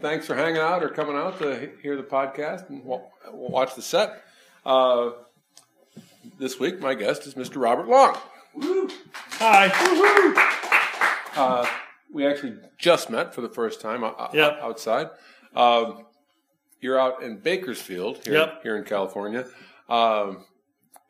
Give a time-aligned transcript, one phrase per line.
[0.00, 2.82] thanks for hanging out or coming out to hear the podcast and
[3.32, 4.22] watch the set.
[4.64, 5.10] Uh,
[6.38, 7.60] this week, my guest is Mr.
[7.60, 8.16] Robert Long.
[8.54, 8.90] Woo.
[9.32, 9.70] Hi.
[11.36, 11.66] Uh,
[12.12, 14.58] we actually just met for the first time uh, yep.
[14.60, 15.10] outside.
[15.54, 16.04] Um,
[16.80, 18.62] you're out in Bakersfield here, yep.
[18.62, 19.46] here in California.
[19.88, 20.44] Um,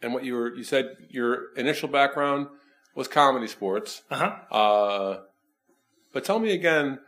[0.03, 2.49] and what you were, you said your initial background
[2.95, 4.03] was comedy sports.
[4.11, 4.55] Uh-huh.
[4.55, 5.21] Uh,
[6.13, 6.99] but tell me again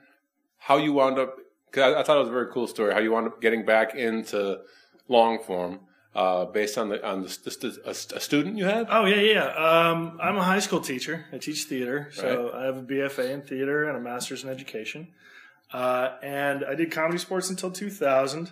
[0.59, 1.37] how you wound up,
[1.73, 3.64] because I, I, thought it was a very cool story, how you wound up getting
[3.64, 4.61] back into
[5.08, 5.81] long form.
[6.14, 8.86] Uh, based on the on the, the, a, a, student you had?
[8.90, 9.46] Oh yeah, yeah.
[9.46, 11.25] Um, I'm a high school teacher.
[11.32, 12.54] I teach theater, so right.
[12.54, 15.08] I have a BFA in theater and a master's in education.
[15.72, 18.50] Uh, and I did comedy sports until 2000,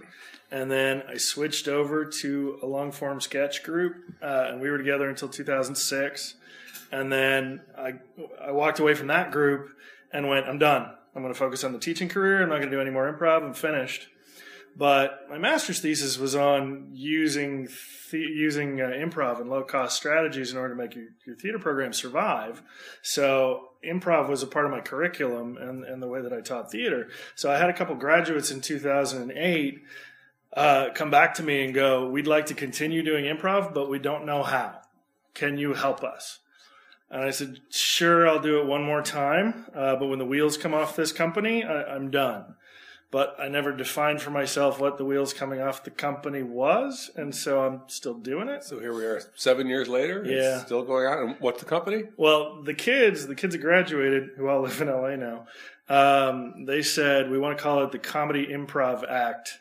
[0.51, 4.79] and then I switched over to a long form sketch group, uh, and we were
[4.79, 6.37] together until 2006.
[6.93, 7.97] And then I
[8.41, 9.69] I walked away from that group
[10.13, 10.93] and went, I'm done.
[11.15, 12.43] I'm going to focus on the teaching career.
[12.43, 13.43] I'm not going to do any more improv.
[13.43, 14.09] I'm finished.
[14.77, 17.69] But my master's thesis was on using
[18.11, 21.59] the, using uh, improv and low cost strategies in order to make your, your theater
[21.59, 22.63] program survive.
[23.03, 26.71] So improv was a part of my curriculum and, and the way that I taught
[26.71, 27.09] theater.
[27.35, 29.83] So I had a couple graduates in 2008
[30.53, 33.99] uh, come back to me and go, "We'd like to continue doing improv, but we
[33.99, 34.81] don't know how.
[35.33, 36.41] Can you help us?"
[37.11, 40.57] And I said, "Sure, I'll do it one more time, uh, but when the wheels
[40.57, 42.55] come off this company, I, I'm done."
[43.11, 47.35] but I never defined for myself what the wheels coming off the company was, and
[47.35, 48.63] so I'm still doing it.
[48.63, 50.25] So here we are, seven years later.
[50.25, 51.19] Yeah, still going on.
[51.19, 52.05] And what's the company?
[52.17, 55.47] Well, the kids, the kids that graduated, who all live in LA now,
[55.89, 59.59] um, they said we want to call it the Comedy Improv Act.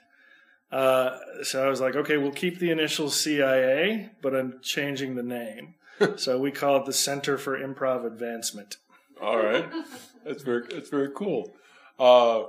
[0.72, 5.24] Uh, so I was like, okay, we'll keep the initials CIA, but I'm changing the
[5.24, 5.74] name.
[6.18, 8.78] so we call it the Center for Improv Advancement.
[9.22, 9.66] All right,
[10.26, 11.54] that's very that's very cool.
[12.00, 12.44] Uh,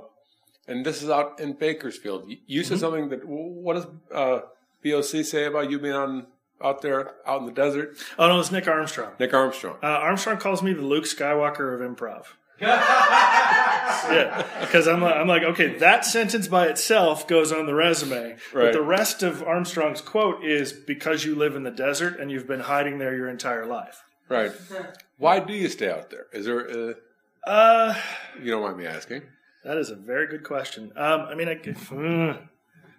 [0.67, 2.31] and this is out in Bakersfield.
[2.47, 2.79] You said mm-hmm.
[2.79, 4.41] something that what does uh,
[4.83, 6.27] BOC say about you being on
[6.63, 7.97] out there out in the desert?
[8.17, 9.13] Oh no, it's Nick Armstrong.
[9.19, 9.77] Nick Armstrong.
[9.83, 12.25] Uh, Armstrong calls me the Luke Skywalker of improv.
[12.61, 18.31] Yeah, because I'm like, I'm like, okay, that sentence by itself goes on the resume,
[18.31, 18.37] right.
[18.53, 22.47] but the rest of Armstrong's quote is because you live in the desert and you've
[22.47, 24.03] been hiding there your entire life.
[24.29, 24.51] Right.
[25.17, 26.27] Why do you stay out there?
[26.33, 26.59] Is there?
[26.59, 26.95] A,
[27.45, 27.95] uh,
[28.41, 29.23] you don't mind me asking.
[29.63, 30.91] That is a very good question.
[30.95, 32.39] Um, I mean, I, mm,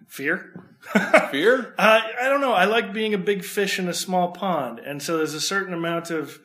[0.07, 0.77] fear.
[1.31, 1.73] fear?
[1.77, 2.53] Uh, I don't know.
[2.53, 5.73] I like being a big fish in a small pond, and so there's a certain
[5.73, 6.39] amount of.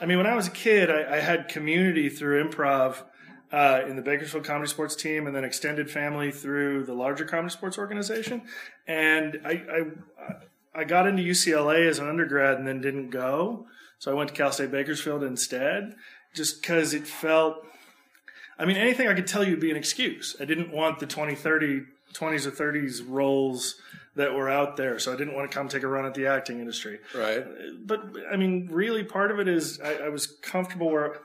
[0.00, 3.02] I mean, when I was a kid, I, I had community through improv
[3.52, 7.52] uh, in the Bakersfield Comedy Sports team, and then extended family through the larger comedy
[7.52, 8.42] sports organization.
[8.86, 13.66] And I, I, I got into UCLA as an undergrad, and then didn't go.
[13.98, 15.94] So I went to Cal State Bakersfield instead,
[16.34, 17.66] just because it felt
[18.60, 20.36] I mean, anything I could tell you would be an excuse.
[20.38, 21.80] I didn't want the 20, 30,
[22.12, 23.80] 20s or 30s roles
[24.16, 24.98] that were out there.
[24.98, 26.98] So I didn't want to come take a run at the acting industry.
[27.14, 27.44] Right.
[27.84, 31.20] But I mean, really, part of it is I, I was comfortable where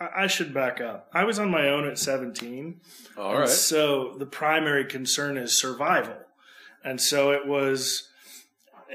[0.00, 1.08] I, I, should back up.
[1.12, 2.80] I was on my own at 17.
[3.16, 3.48] All right.
[3.48, 6.16] So the primary concern is survival.
[6.84, 8.07] And so it was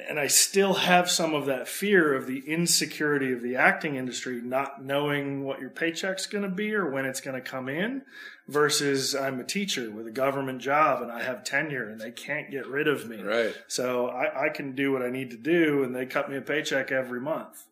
[0.10, 4.42] and I still have some of that fear of the insecurity of the acting industry,
[4.42, 8.02] not knowing what your paycheck's going to be or when it's going to come in,
[8.48, 12.52] versus I'm a teacher with a government job and I have tenure and they can't
[12.52, 13.22] get rid of me.
[13.22, 13.56] Right.
[13.68, 16.42] So I, I can do what I need to do and they cut me a
[16.42, 17.64] paycheck every month.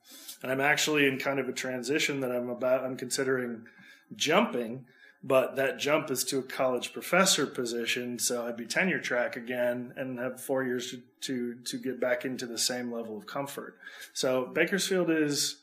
[0.43, 3.65] And I'm actually in kind of a transition that I'm about, I'm considering
[4.15, 4.85] jumping
[5.23, 9.93] but that jump is to a college professor position, so I'd be tenure track again
[9.95, 13.77] and have four years to, to, to get back into the same level of comfort.
[14.13, 15.57] So Bakersfield is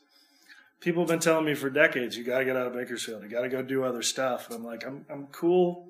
[0.79, 3.29] people have been telling me for decades, you got to get out of Bakersfield, you
[3.29, 4.47] got to go do other stuff.
[4.49, 5.89] And I'm like, I'm I'm cool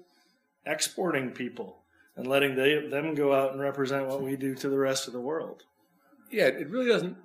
[0.66, 1.78] exporting people
[2.16, 5.14] and letting they, them go out and represent what we do to the rest of
[5.14, 5.64] the world.
[6.32, 7.18] Yeah, it really doesn't.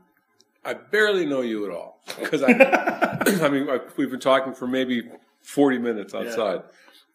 [0.64, 2.52] I barely know you at all because I,
[3.42, 5.10] I mean, uh, we've been talking for maybe
[5.44, 6.62] 40 minutes outside.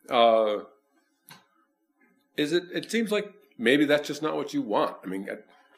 [0.10, 0.16] Yeah.
[0.16, 0.64] Uh,
[2.38, 4.96] is it, it seems like maybe that's just not what you want.
[5.04, 5.28] I mean,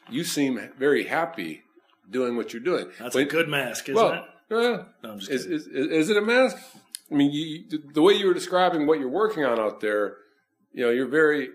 [0.09, 1.63] you seem very happy
[2.09, 2.87] doing what you're doing.
[2.99, 4.23] That's but, a good mask, isn't well, it?
[4.49, 4.83] Yeah.
[5.03, 6.57] No, is, is, is, is, it a mask?
[7.09, 10.17] I mean, you, the way you were describing what you're working on out there,
[10.73, 11.49] you know, you're very,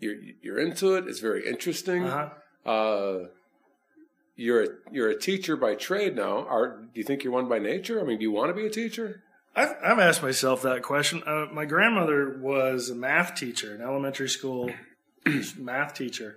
[0.00, 1.06] you're, you're into it.
[1.06, 2.04] It's very interesting.
[2.04, 2.70] Uh-huh.
[2.70, 3.28] Uh,
[4.36, 6.46] you're a, you're a teacher by trade now.
[6.48, 8.00] Are do you think you're one by nature?
[8.00, 9.22] I mean, do you want to be a teacher?
[9.56, 11.22] I've, I've asked myself that question.
[11.24, 14.70] Uh, my grandmother was a math teacher, an elementary school
[15.56, 16.36] math teacher,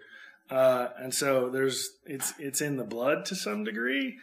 [0.49, 4.17] uh, and so there's it's it's in the blood to some degree.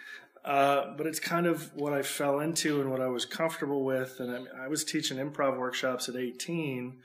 [0.44, 4.20] Uh, but it's kind of what I fell into and what I was comfortable with.
[4.20, 6.99] And I, I was teaching improv workshops at 18,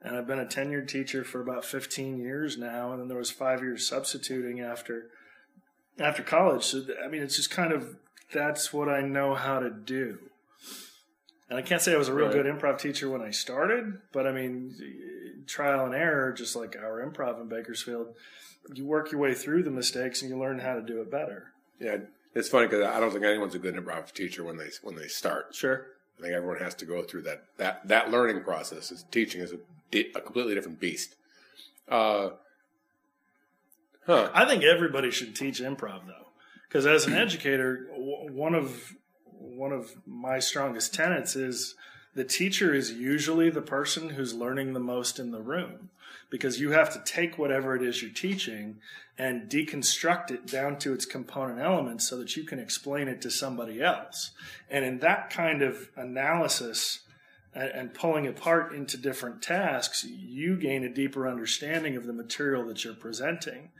[0.00, 2.92] and I've been a tenured teacher for about 15 years now.
[2.92, 5.10] And then there was five years substituting after
[5.98, 6.64] after college.
[6.64, 7.96] So I mean, it's just kind of
[8.32, 10.18] that's what I know how to do.
[11.54, 12.32] And I can't say I was a real Right.
[12.34, 17.00] good improv teacher when I started, but I mean, trial and error, just like our
[17.08, 18.16] improv in Bakersfield,
[18.74, 21.52] you work your way through the mistakes and you learn how to do it better.
[21.78, 21.98] Yeah,
[22.34, 25.06] it's funny because I don't think anyone's a good improv teacher when they when they
[25.06, 25.54] start.
[25.54, 25.86] Sure.
[26.18, 28.90] I think everyone has to go through that that that learning process.
[28.90, 29.58] Is teaching is a,
[30.16, 31.14] a completely different beast.
[31.88, 32.30] Uh,
[34.06, 34.28] huh.
[34.34, 36.30] I think everybody should teach improv though,
[36.68, 38.92] because as an educator, w- one of
[39.56, 41.74] one of my strongest tenets is
[42.14, 45.90] the teacher is usually the person who's learning the most in the room
[46.30, 48.76] because you have to take whatever it is you're teaching
[49.16, 53.30] and deconstruct it down to its component elements so that you can explain it to
[53.30, 54.32] somebody else.
[54.68, 57.03] And in that kind of analysis
[57.54, 62.66] and, and pulling apart into different tasks, you gain a deeper understanding of the material
[62.66, 63.70] that you're presenting.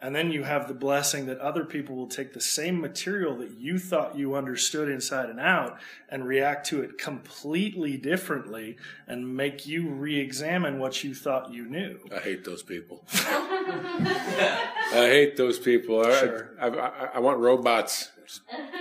[0.00, 3.50] And then you have the blessing that other people will take the same material that
[3.58, 5.76] you thought you understood inside and out
[6.08, 8.76] and react to it completely differently
[9.08, 11.98] and make you re examine what you thought you knew.
[12.14, 13.04] I hate those people.
[13.12, 16.06] I hate those people.
[16.06, 16.50] I, Sure.
[16.60, 18.12] I, I, I want robots.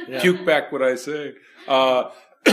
[0.07, 0.21] Yeah.
[0.21, 1.33] Puke back what I say.
[1.67, 2.11] Uh,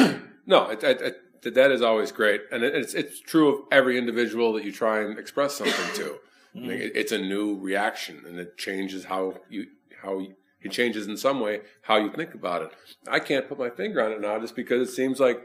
[0.47, 4.53] no, it, it, it, that is always great, and it's it's true of every individual
[4.55, 6.19] that you try and express something to.
[6.57, 9.67] I mean, it, it's a new reaction, and it changes how you
[10.03, 12.71] how you, it changes in some way how you think about it.
[13.09, 15.43] I can't put my finger on it now, just because it seems like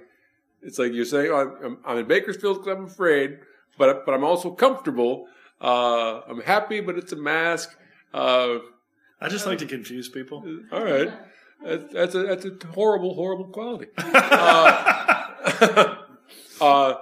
[0.61, 3.39] it's like you're saying, oh, I'm, I'm in Bakersfield because I'm afraid,
[3.77, 5.27] but but I'm also comfortable.
[5.61, 7.75] Uh, I'm happy, but it's a mask.
[8.13, 8.59] Uh,
[9.19, 10.43] I just like to confuse people.
[10.71, 11.11] all right,
[11.63, 13.87] that's, that's a that's a horrible, horrible quality.
[13.97, 15.08] Uh,
[16.61, 16.93] uh,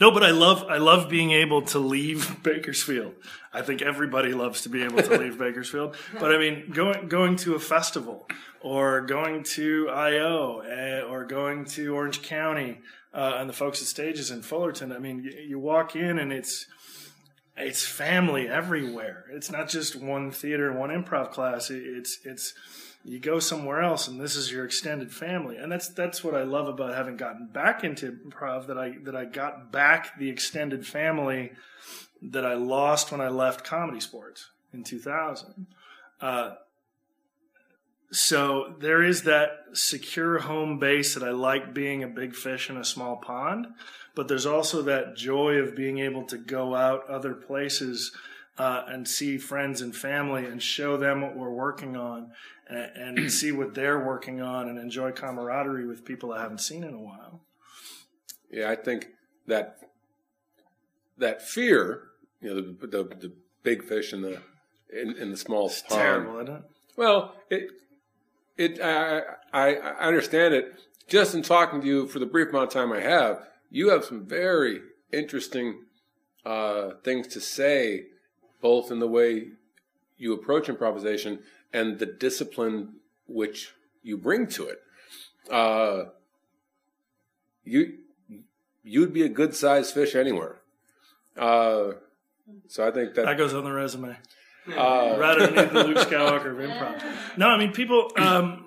[0.00, 3.14] No, but I love I love being able to leave Bakersfield.
[3.52, 5.96] I think everybody loves to be able to leave Bakersfield.
[6.18, 8.26] But I mean, going going to a festival
[8.60, 12.80] or going to IO eh, or going to Orange County
[13.14, 14.92] uh, and the folks at stages in Fullerton.
[14.92, 16.66] I mean, you, you walk in and it's
[17.56, 19.24] it's family everywhere.
[19.32, 21.70] It's not just one theater and one improv class.
[21.70, 22.54] It- It's it's
[23.06, 25.56] you go somewhere else and this is your extended family.
[25.58, 29.14] And that's that's what I love about having gotten back into improv that I that
[29.14, 31.52] I got back the extended family
[32.20, 35.66] that I lost when I left comedy sports in 2000.
[36.20, 36.54] Uh,
[38.10, 42.76] so there is that secure home base that I like being a big fish in
[42.76, 43.68] a small pond,
[44.16, 48.12] but there's also that joy of being able to go out other places
[48.58, 52.30] uh, and see friends and family and show them what we're working on
[52.68, 56.84] and, and see what they're working on and enjoy camaraderie with people I haven't seen
[56.84, 57.40] in a while.
[58.50, 59.08] Yeah, I think
[59.46, 59.78] that
[61.18, 62.02] that fear,
[62.40, 63.32] you know, the the, the
[63.62, 64.40] big fish in the
[64.92, 66.00] in, in the small It's pond.
[66.00, 66.62] terrible, isn't it?
[66.96, 67.70] Well, it
[68.56, 69.22] it I,
[69.52, 70.74] I I understand it.
[71.08, 74.04] Just in talking to you for the brief amount of time I have, you have
[74.04, 74.80] some very
[75.12, 75.84] interesting
[76.44, 78.06] uh, things to say,
[78.60, 79.48] both in the way
[80.18, 81.40] you approach improvisation
[81.72, 82.94] and the discipline
[83.26, 83.72] which
[84.02, 84.78] you bring to it.
[85.50, 86.04] Uh,
[87.64, 87.98] you
[88.82, 90.56] you'd be a good sized fish anywhere.
[91.36, 91.92] Uh,
[92.68, 94.16] so I think that That goes on the resume.
[94.68, 97.02] uh, rather than the Luke Skywalker of improv.
[97.36, 98.10] No, I mean people.
[98.16, 98.65] Um,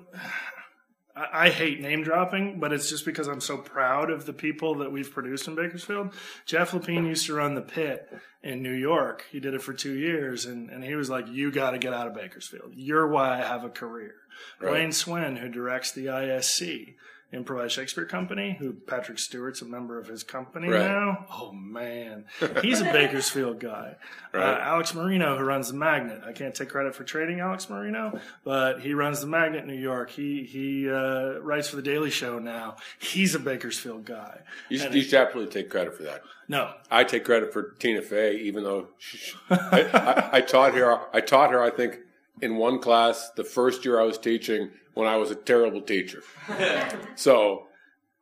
[1.31, 4.91] I, hate name dropping, but it's just because I'm so proud of the people that
[4.91, 6.13] we've produced in Bakersfield.
[6.45, 8.11] Jeff Lapine used to run the Pit
[8.43, 9.25] in New York.
[9.31, 11.93] He did it for two years, and, and he was like, "You got to get
[11.93, 12.73] out of Bakersfield.
[12.75, 14.15] You're why I have a career."
[14.59, 14.69] Right.
[14.69, 16.95] Blaine Swen, who directs the ISC.
[17.31, 20.87] Improvised Shakespeare Company, who Patrick Stewart's a member of his company Right.
[20.87, 21.25] now.
[21.31, 22.25] Oh man,
[22.63, 23.97] he's a Bakersfield guy.
[24.33, 24.43] Right.
[24.43, 26.21] Uh, Alex Marino, who runs the Magnet.
[26.25, 29.79] I can't take credit for trading Alex Marino, but he runs the Magnet in New
[29.79, 30.09] York.
[30.09, 32.77] He he uh, writes for the Daily Show now.
[32.97, 34.39] He's a Bakersfield guy.
[34.69, 36.23] you, And you should absolutely take credit for that.
[36.47, 39.19] No, I take credit for Tina Fey, even though she,
[39.51, 40.99] I, I, I taught her.
[41.13, 41.61] I taught her.
[41.61, 41.99] I think
[42.41, 46.23] in one class the first year I was teaching when I was a terrible teacher.
[47.15, 47.67] so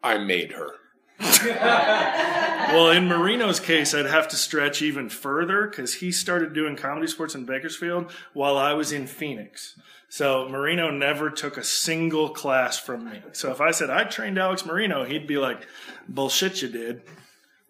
[0.04, 0.72] I made her.
[1.20, 7.08] well, in Marino's case, I'd have to stretch even further because he started doing comedy
[7.08, 9.80] sports in Bakersfield while I was in Phoenix.
[10.10, 13.22] So Marino never took a single class from me.
[13.34, 15.68] So if I said I trained Alex Marino, he'd be like,
[16.08, 17.02] "Bullshit, you did."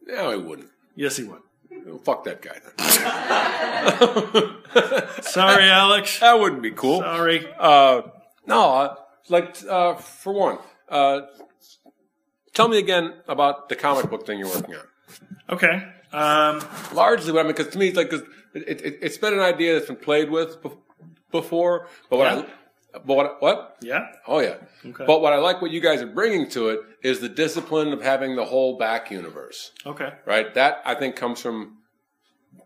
[0.06, 0.70] No, I wouldn't.
[0.96, 1.42] Yes, he would.
[1.86, 2.60] Well, fuck that guy.
[2.64, 2.74] Then.
[5.24, 6.20] Sorry, Alex.
[6.20, 7.00] that wouldn't be cool.
[7.00, 7.48] Sorry.
[7.60, 8.02] Uh,
[8.46, 8.96] no, uh,
[9.30, 10.58] like uh, for one,
[10.90, 11.22] uh,
[12.54, 14.86] tell me again about the comic book thing you're working on.
[15.50, 15.84] Okay.
[16.14, 16.62] Um,
[16.94, 19.40] Largely, what I mean, because to me, it's like 'cause it, it, it's been an
[19.42, 20.78] idea that's been played with bef-
[21.32, 21.88] before.
[22.10, 22.40] But what Yeah.
[22.40, 22.46] I,
[22.94, 23.78] but what, what?
[23.82, 24.08] yeah.
[24.28, 24.56] Oh yeah.
[24.86, 25.06] Okay.
[25.06, 28.02] But what I like what you guys are bringing to it is the discipline of
[28.02, 30.14] having the whole back universe, Okay.
[30.26, 30.54] right?
[30.54, 31.78] That I think comes from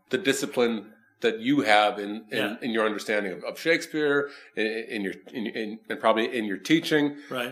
[0.09, 2.55] the discipline that you have in in, Yeah.
[2.61, 6.57] in your understanding of, of Shakespeare, in, in your in, in, and probably in your
[6.57, 7.17] teaching.
[7.29, 7.51] Right.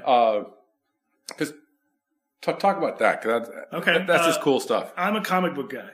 [1.27, 1.53] Because
[2.41, 3.21] talk, talk about that.
[3.21, 5.89] 'cause that's, Okay, that's uh, just cool stuff, I'm a comic book guy.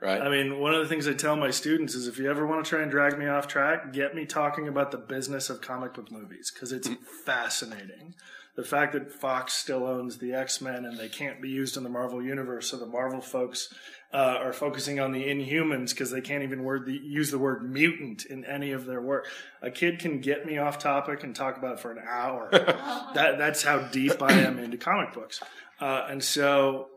[0.00, 0.20] Right?
[0.20, 2.64] I mean, one of the things I tell my students is if you ever want
[2.64, 5.94] to try and drag me off track, get me talking about the business of comic
[5.94, 6.88] book movies because it's
[7.24, 8.14] fascinating.
[8.56, 11.82] The fact that Fox still owns the X Men and they can't be used in
[11.82, 13.72] the Marvel universe, so the Marvel folks
[14.12, 17.62] uh, are focusing on the Inhumans because they can't even word the, use the word
[17.62, 19.28] mutant in any of their work.
[19.62, 22.48] A kid can get me off topic and talk about it for an hour.
[23.14, 25.40] that that's how deep I am into comic books,
[25.80, 26.88] uh, and so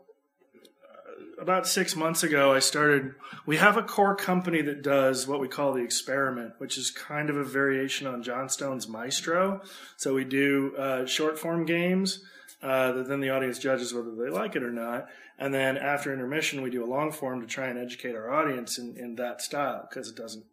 [1.44, 3.14] about six months ago, I started.
[3.44, 7.28] We have a core company that does what we call the experiment, which is kind
[7.28, 9.60] of a variation on Johnstone's Maestro.
[9.98, 12.24] So we do uh, short form games
[12.62, 15.08] uh, that then the audience judges whether they like it or not.
[15.38, 18.78] And then after intermission, we do a long form to try and educate our audience
[18.78, 20.46] in, in that style because it doesn't.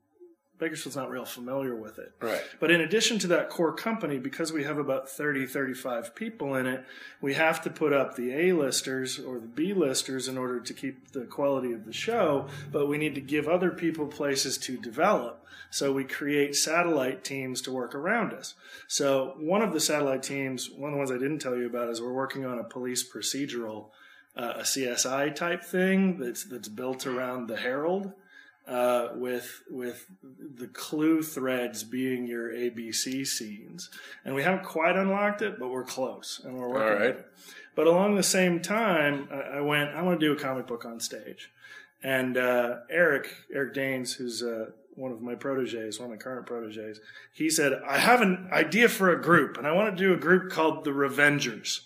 [0.62, 2.14] Bakersfield's not real familiar with it.
[2.22, 2.44] right.
[2.60, 6.68] But in addition to that core company, because we have about 30, 35 people in
[6.68, 6.86] it,
[7.20, 11.26] we have to put up the A-listers or the B-listers in order to keep the
[11.26, 15.44] quality of the show, but we need to give other people places to develop.
[15.72, 18.54] So we create satellite teams to work around us.
[18.88, 21.90] So one of the satellite teams, one of the ones I didn't tell you about
[21.90, 23.88] is we're working on a police procedural,
[24.36, 28.14] uh, a CSI type thing that's, that's built around the Harold
[28.72, 30.06] uh, with with
[30.56, 33.90] the clue threads being your ABC scenes,
[34.24, 36.82] and we haven't quite unlocked it, but we're close, and we're working.
[36.82, 37.02] All right.
[37.02, 37.28] on it.
[37.76, 39.90] But along the same time, I, I went.
[39.90, 41.52] I want to do a comic book on stage,
[42.02, 46.46] and uh, Eric Eric Danes, who's uh, one of my proteges, one of my current
[46.46, 47.02] proteges,
[47.34, 50.18] he said, "I have an idea for a group, and I want to do a
[50.18, 51.82] group called the Revengers."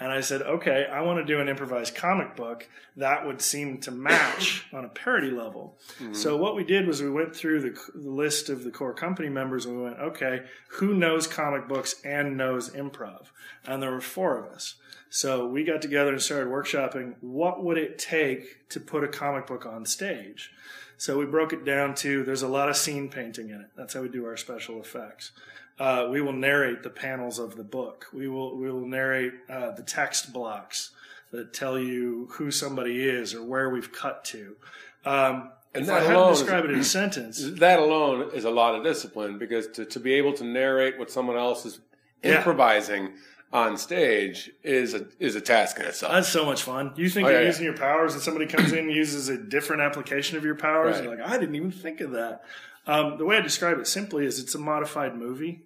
[0.00, 2.66] And I said, okay, I want to do an improvised comic book
[2.96, 5.78] that would seem to match on a parody level.
[5.98, 6.14] Mm-hmm.
[6.14, 9.28] So what we did was we went through the, the list of the core company
[9.28, 13.26] members and we went, okay, who knows comic books and knows improv?
[13.66, 14.76] And there were four of us.
[15.10, 19.46] So we got together and started workshopping what would it take to put a comic
[19.46, 20.50] book on stage.
[20.96, 23.68] So we broke it down to there's a lot of scene painting in it.
[23.76, 25.32] That's how we do our special effects.
[25.80, 28.06] Uh, we will narrate the panels of the book.
[28.12, 30.90] We will we will narrate uh, the text blocks
[31.32, 34.56] that tell you who somebody is or where we've cut to.
[35.04, 38.30] Um, And that I had to alone is- describe it in a sentence, That alone
[38.34, 41.64] is a lot of discipline because to, to be able to narrate what someone else
[41.64, 41.78] is
[42.22, 42.36] Yeah.
[42.36, 43.14] improvising
[43.52, 46.12] on stage is a is a task in itself.
[46.12, 46.92] that's so much fun.
[46.96, 47.46] You think Oh, you're yeah.
[47.46, 50.96] using your powers, and somebody comes in and uses a different application of your powers.
[50.96, 51.04] Right.
[51.04, 52.44] You're like, I didn't even think of that.
[52.86, 55.62] Um, the way I describe it simply is it's a modified movie.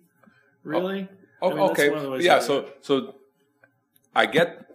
[0.65, 1.09] Really?
[1.41, 1.89] Oh, I mean, okay.
[1.91, 2.41] one of the ways Yeah.
[2.41, 3.15] So so
[4.15, 4.67] I get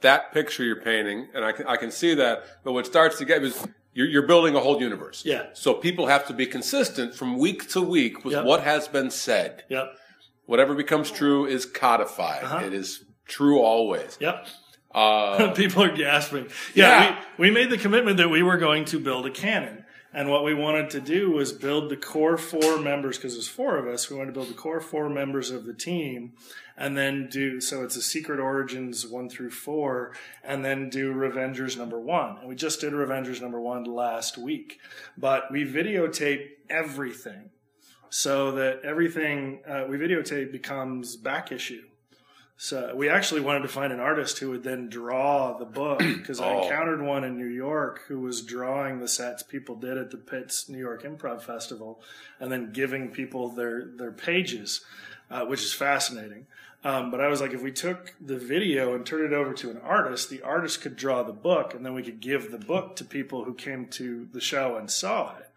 [0.00, 2.44] that picture you're painting, and I can I can see that.
[2.64, 5.24] But what starts to get is you're, you're building a whole universe.
[5.24, 5.46] Yeah.
[5.54, 8.44] So people have to be consistent from week to week with Yep.
[8.44, 9.64] what has been said.
[9.68, 9.92] Yep.
[10.46, 12.44] Whatever becomes true is codified.
[12.44, 12.64] Uh-huh.
[12.66, 14.16] It is true always.
[14.20, 14.46] Yep.
[14.94, 16.48] Uh, People are gasping.
[16.74, 17.24] Yeah, Yeah.
[17.38, 19.84] We, we made the commitment that we were going to build a canon.
[20.12, 23.76] And what we wanted to do was build the core four members, because there's four
[23.76, 24.08] of us.
[24.08, 26.32] We wanted to build the core four members of the team
[26.76, 31.76] and then do, so it's a Secret Origins one through four, and then do Revengers
[31.76, 32.38] number one.
[32.38, 34.78] And we just did Revengers number one last week.
[35.16, 37.50] But we videotape everything
[38.10, 41.82] so that everything uh, we videotape becomes back issue.
[42.60, 46.40] So we actually wanted to find an artist who would then draw the book because
[46.40, 46.64] I Oh.
[46.64, 50.68] encountered one in New York who was drawing the sets people did at the Pitts
[50.68, 52.00] New York Improv Festival
[52.40, 54.84] and then giving people their their pages,
[55.30, 56.46] uh, which is fascinating.
[56.84, 59.70] Um, but I was like, if we took the video and turned it over to
[59.70, 62.94] an artist, the artist could draw the book, and then we could give the book
[62.96, 65.47] to people who came to the show and saw it,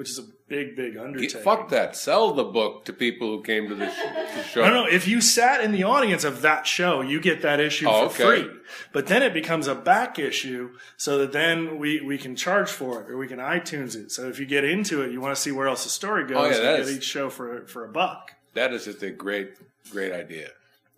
[0.00, 1.42] which is a big, big undertaking.
[1.42, 1.94] fuck that.
[1.94, 4.62] Sell the book to people who came to the, sh- the show.
[4.62, 4.86] No, no.
[4.86, 8.22] If you sat in the audience of that show, you get that issue Oh, for
[8.24, 8.42] okay.
[8.44, 8.54] free.
[8.94, 13.02] But then it becomes a back issue, so that then we, we can charge for
[13.02, 14.10] it or we can iTunes it.
[14.10, 16.38] So if you get into it, you want to see where else the story goes.
[16.38, 18.32] Oh, yeah, you get is- each show for for a buck.
[18.54, 19.50] That is just a great,
[19.90, 20.48] great idea.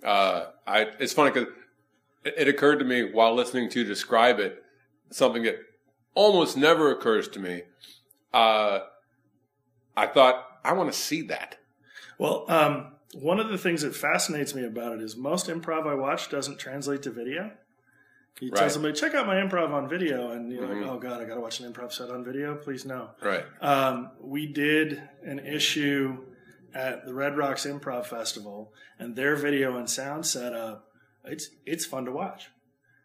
[0.05, 1.49] Uh, I, it's funny because
[2.25, 4.63] it, it occurred to me while listening to you describe it,
[5.11, 5.57] something that
[6.15, 7.63] almost never occurs to me.
[8.33, 8.81] Uh,
[9.97, 11.59] I thought, I want to see that.
[12.19, 15.95] Well, um, one of the things that fascinates me about it is most improv I
[15.95, 17.51] watch doesn't translate to video.
[18.41, 20.81] You tell somebody, check out my improv on video, and you're Mhm.
[20.83, 22.57] like, oh god, I got to watch an improv set on video.
[22.57, 23.11] Please no.
[23.23, 23.45] Right.
[23.61, 26.25] Um, we did an issue
[26.75, 30.89] at the Red Rocks Improv Festival, and their video and sound setup.
[31.25, 32.49] It's it's fun to watch.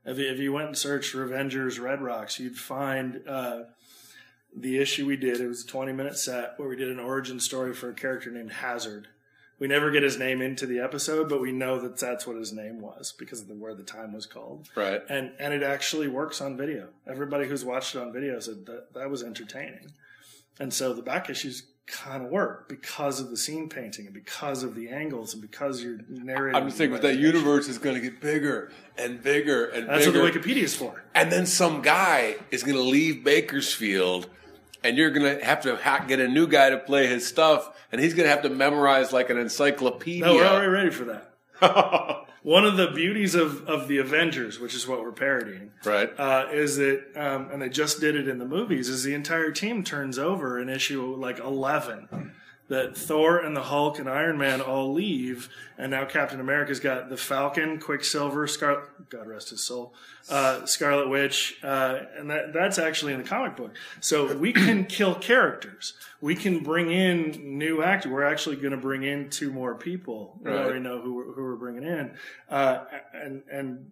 [0.06, 3.64] If you, if you went and searched Revengers Red Rocks, you'd find uh,
[4.60, 5.40] the issue we did.
[5.40, 8.32] It was a 20 minute set where we did an origin story for a character
[8.32, 9.08] named Hazard.
[9.60, 12.54] We never get his name into the episode, but we know that that's what his
[12.54, 15.02] name was because of the, where the time was called Right.
[15.10, 16.90] and and it actually works on video.
[17.08, 19.92] Everybody who's watched it on video said that that was entertaining,
[20.60, 24.62] and so the back issues kind of work because of the scene painting and because
[24.62, 26.56] of the angles and because you're narrating.
[26.62, 29.94] I'm just thinking, but that universe is going to get bigger and bigger and bigger.
[29.94, 30.22] That's bigger.
[30.22, 31.04] what the Wikipedia is for.
[31.16, 34.30] and then some guy is going to leave Bakersfield,
[34.84, 37.70] and you're going to have to ha- get a new guy to play his stuff,
[37.92, 40.26] and he's going to have to memorize like an encyclopedia.
[40.26, 41.34] No, we're already ready for that.
[42.44, 46.10] One of the beauties of, of the Avengers, which is what we're parodying, right.
[46.18, 49.52] uh, is that, um, and they just did it in the movies, is the entire
[49.52, 52.32] team turns over in issue like 11.
[52.70, 55.48] That Thor and the Hulk and Iron Man all leave,
[55.78, 59.94] and now Captain America's got the Falcon, Quicksilver, Scarlet, God rest his soul,
[60.30, 63.74] uh, Scarlet Witch, uh, and that, that's actually in the comic book.
[64.02, 65.94] So we can kill characters.
[66.20, 68.12] We can bring in new actors.
[68.12, 70.38] We're actually going to bring in two more people.
[70.44, 70.60] We Right.
[70.66, 72.16] already know who we're, who we're bringing in,
[72.50, 72.84] uh,
[73.14, 73.92] and and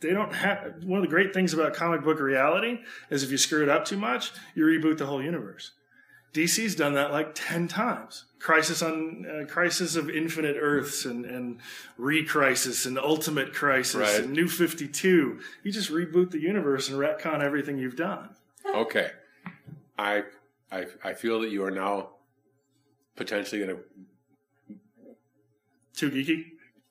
[0.00, 3.38] they don't have one of the great things about comic book reality is if you
[3.38, 5.70] screw it up too much, you reboot the whole universe.
[6.34, 8.24] DC's done that like ten times.
[8.40, 11.60] Crisis on uh, Crisis of Infinite Earths and and
[11.96, 14.20] Re-Crisis and Ultimate Crisis Right.
[14.24, 15.40] and New Fifty Two.
[15.62, 18.30] You just reboot the universe and retcon everything you've done.
[18.74, 19.10] Okay.
[19.98, 20.22] I,
[20.72, 22.08] I, I feel that you are now
[23.14, 23.82] potentially going to.
[25.94, 26.44] Too geeky.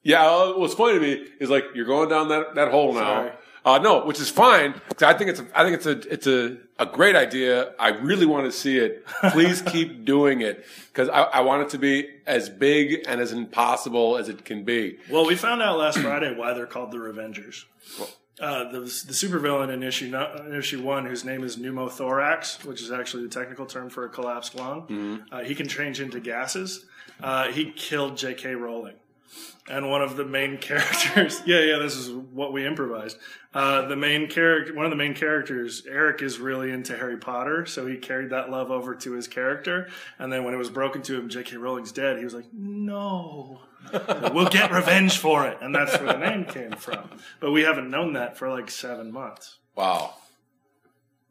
[0.03, 2.99] Yeah, uh, what's funny to me is like you're going down that, that hole now.
[3.01, 3.31] Sorry.
[3.65, 4.73] Uh, no, which is fine.
[4.73, 7.73] 'cause I think it's a, I think it's a it's a, a great idea.
[7.79, 9.05] I really want to see it.
[9.31, 13.31] Please keep doing it because I, I want it to be as big and as
[13.31, 14.97] impossible as it can be.
[15.09, 17.63] Well, we found out last Friday why they're called the Revengers.
[18.39, 22.91] Uh, the, the supervillain in issue in issue one, whose name is pneumothorax, which is
[22.91, 26.85] actually the technical term for a collapsed lung, uh, he can change into gases.
[27.21, 28.55] Uh, he killed J.K.
[28.55, 28.95] Rowling,
[29.69, 31.41] and one of the main characters.
[31.45, 33.17] yeah, yeah, this is what we improvised.
[33.53, 37.65] Uh, the main character, one of the main characters, Eric, is really into Harry Potter,
[37.65, 39.87] so he carried that love over to his character.
[40.19, 41.57] And then when it was broken to him, J.K.
[41.57, 42.17] Rowling's dead.
[42.17, 43.59] He was like, "No."
[44.33, 45.57] we'll get revenge for it.
[45.61, 47.09] And that's where the name came from.
[47.41, 49.57] But we haven't known that for like seven months.
[49.75, 50.13] Wow.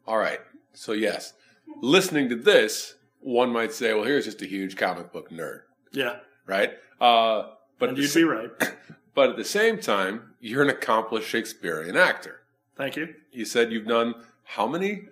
[0.05, 0.39] All right.
[0.73, 1.33] So yes,
[1.81, 5.61] listening to this, one might say, well, here's just a huge comic book nerd,
[5.93, 6.17] Yeah.
[6.45, 6.73] right?
[7.01, 7.47] Uh,
[7.83, 8.49] but And you'd be right.
[9.13, 12.41] but at the same time, you're an accomplished Shakespearean actor.
[12.77, 13.13] Thank you.
[13.31, 15.09] You said you've done how many?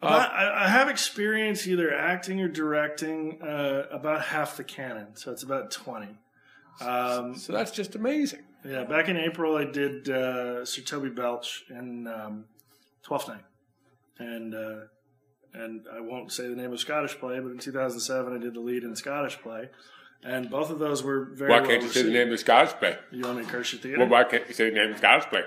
[0.00, 5.16] About- I, I have experience either acting or directing uh, about half the canon.
[5.16, 6.06] So it's about 20.
[6.80, 8.44] Um, So that's just amazing.
[8.64, 8.84] yeah.
[8.84, 12.44] Back in April, I did uh, Sir Toby Belch in um,
[13.02, 13.44] Twelfth Night.
[14.18, 14.54] And.
[14.54, 14.76] Uh,
[15.54, 18.60] and I won't say the name of Scottish play, but in 2007 I did the
[18.60, 19.70] lead in Scottish play,
[20.24, 21.50] and both of those were very.
[21.50, 22.96] Why well can't you say the name of the Scottish play?
[23.10, 23.98] You want me to curse your theater?
[24.00, 25.44] Well, why can't you say the name of the Scottish play?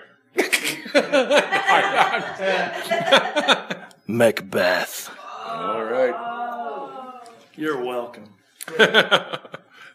[4.07, 5.09] Macbeth.
[5.47, 7.21] All right.
[7.55, 8.33] You're welcome.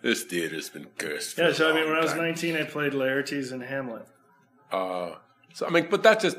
[0.03, 1.37] this theater's been cursed.
[1.37, 3.61] For Yeah, a so I mean, long when I was 19, I played Laertes in
[3.61, 4.07] Hamlet.
[4.71, 5.15] Uh,
[5.55, 6.37] so I mean, but that just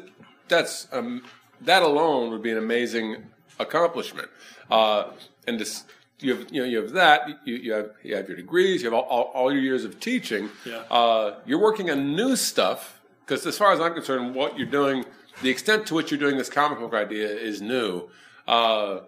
[0.48, 1.24] that's um,
[1.62, 3.24] that alone would be an amazing
[3.60, 4.30] accomplishment.
[4.70, 5.12] Uh,
[5.48, 5.86] and this,
[6.20, 8.88] you have you know you have that you, you have you have your degrees, you
[8.90, 10.50] have all, all, all your years of teaching.
[10.66, 10.78] Yeah.
[10.90, 15.06] Uh, you're working on new stuff because, as far as I'm concerned, what you're doing,
[15.42, 18.10] the extent to which you're doing this comic book idea is new.
[18.48, 19.02] Uh,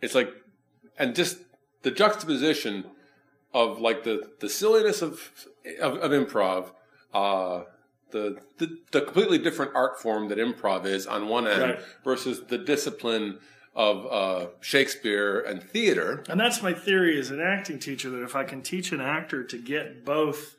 [0.00, 0.30] it's like,
[0.98, 1.38] and just
[1.82, 2.84] the juxtaposition
[3.52, 5.30] of like the the silliness of
[5.80, 6.70] of, of improv,
[7.12, 7.64] uh,
[8.12, 11.78] the, the the completely different art form that improv is on one end Right.
[12.04, 13.38] versus the discipline
[13.74, 16.22] of uh, Shakespeare and theater.
[16.28, 19.42] And that's my theory as an acting teacher that if I can teach an actor
[19.42, 20.56] to get both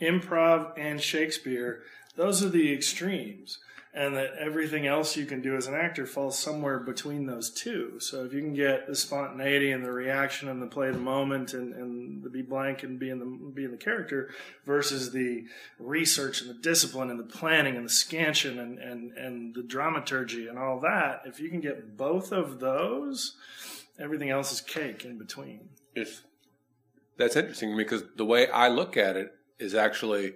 [0.00, 1.82] improv and Shakespeare,
[2.16, 3.58] those are the extremes.
[3.96, 8.00] And that everything else you can do as an actor falls somewhere between those two.
[8.00, 11.00] So if you can get the spontaneity and the reaction and the play of the
[11.00, 14.30] moment and, and the be blank and be in the be in the character
[14.66, 15.44] versus the
[15.78, 20.48] research and the discipline and the planning and the scansion and, and, and the dramaturgy
[20.48, 23.36] and all that, if you can get both of those,
[24.00, 25.68] everything else is cake in between.
[25.94, 26.22] It's,
[27.16, 30.34] that's interesting because the way I look at it is actually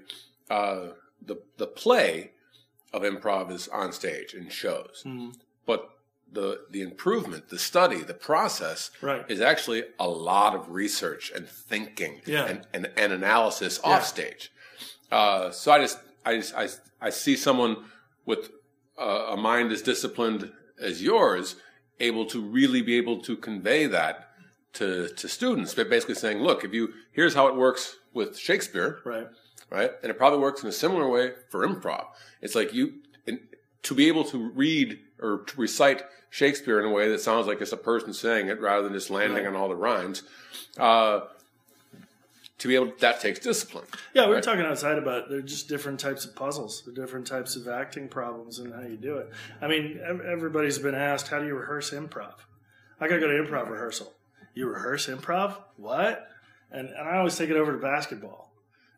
[0.48, 0.90] uh,
[1.20, 2.32] the the play
[2.92, 5.34] of improv is on stage in shows, Mhm.
[5.66, 5.90] but
[6.30, 9.24] the the improvement, the study, the process Right.
[9.30, 12.44] is actually a lot of research and thinking Yeah.
[12.46, 13.90] and, and, and analysis Yeah.
[13.90, 14.52] off stage.
[15.10, 16.68] Uh, so I just I just I,
[17.00, 17.84] I see someone
[18.26, 18.50] with
[18.98, 21.56] uh, a mind as disciplined as yours
[22.00, 24.28] able to really be able to convey that
[24.74, 25.72] to to students.
[25.74, 29.28] But basically saying, look, if you here's how it works with Shakespeare, Right.
[29.70, 29.90] Right?
[30.02, 32.06] And it probably works in a similar way for improv.
[32.42, 32.94] It's like you
[33.84, 37.60] to be able to read or to recite Shakespeare in a way that sounds like
[37.60, 39.46] it's a person saying it rather than just landing Right.
[39.46, 40.22] on all the rhymes.
[40.76, 41.20] Uh,
[42.58, 43.84] to be able that takes discipline.
[44.14, 44.42] Yeah, we were Right.
[44.42, 48.58] talking outside about they're just different types of puzzles, the different types of acting problems,
[48.58, 49.30] and how you do it.
[49.62, 52.34] I mean, everybody's been asked, how do you rehearse improv?
[53.00, 54.12] I gotta go to improv rehearsal.
[54.54, 55.54] You rehearse improv?
[55.76, 56.28] What?
[56.72, 58.47] And and I always take it over to basketball.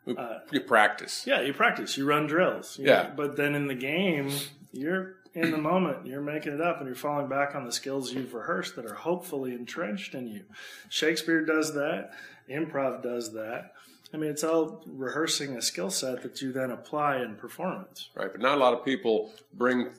[0.07, 1.25] Uh, you practice.
[1.27, 2.79] Yeah, you practice, you run drills.
[2.79, 3.03] you Yeah.
[3.05, 4.31] know, but then in the game,
[4.73, 8.13] you're in the moment, you're making it up, and you're falling back on the skills
[8.13, 10.43] you've rehearsed that are hopefully entrenched in you.
[10.89, 12.11] Shakespeare does that,
[12.49, 13.73] improv does that.
[14.13, 18.09] I mean, it's all rehearsing a skill set that you then apply in performance.
[18.17, 18.33] right?
[18.33, 19.91] But not a lot of people bring